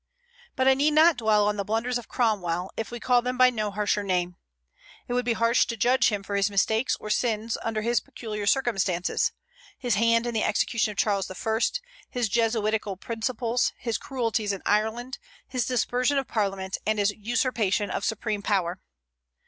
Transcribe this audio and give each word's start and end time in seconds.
But 0.55 0.67
I 0.67 0.73
need 0.73 0.93
not 0.95 1.15
dwell 1.15 1.47
on 1.47 1.57
the 1.57 1.63
blunders 1.63 1.99
of 1.99 2.07
Cromwell, 2.07 2.71
if 2.75 2.89
we 2.89 2.99
call 2.99 3.21
them 3.21 3.37
by 3.37 3.51
no 3.51 3.69
harsher 3.69 4.01
name. 4.01 4.35
It 5.07 5.13
would 5.13 5.25
be 5.25 5.33
harsh 5.33 5.67
to 5.67 5.77
judge 5.77 6.09
him 6.09 6.23
for 6.23 6.35
his 6.35 6.49
mistakes 6.49 6.95
or 6.99 7.11
sins 7.11 7.55
under 7.61 7.83
his 7.83 7.99
peculiar 7.99 8.47
circumstances, 8.47 9.31
his 9.77 9.93
hand 9.93 10.25
in 10.25 10.33
the 10.33 10.41
execution 10.43 10.89
of 10.91 10.97
Charles 10.97 11.29
I., 11.29 11.35
his 12.09 12.29
Jesuitical 12.29 12.97
principles, 12.97 13.73
his 13.77 13.99
cruelties 13.99 14.53
in 14.53 14.63
Ireland, 14.65 15.19
his 15.47 15.67
dispersion 15.67 16.17
of 16.17 16.27
parliaments, 16.27 16.79
and 16.83 16.97
his 16.97 17.11
usurpation 17.15 17.91
of 17.91 18.03
supreme 18.03 18.41
power. 18.41 18.81